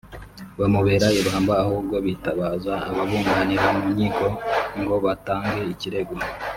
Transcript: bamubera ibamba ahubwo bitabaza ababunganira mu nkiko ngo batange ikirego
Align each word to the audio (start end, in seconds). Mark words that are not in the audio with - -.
bamubera 0.59 1.07
ibamba 1.19 1.53
ahubwo 1.63 1.95
bitabaza 2.05 2.73
ababunganira 2.89 3.65
mu 3.77 3.83
nkiko 3.93 4.27
ngo 4.81 4.95
batange 5.05 5.61
ikirego 5.73 6.13